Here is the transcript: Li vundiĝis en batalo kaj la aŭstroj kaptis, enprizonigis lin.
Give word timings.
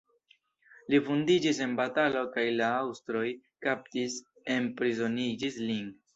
Li 0.93 0.99
vundiĝis 1.09 1.59
en 1.65 1.75
batalo 1.79 2.23
kaj 2.37 2.47
la 2.57 2.71
aŭstroj 2.79 3.23
kaptis, 3.67 4.19
enprizonigis 4.57 5.63
lin. 5.71 5.97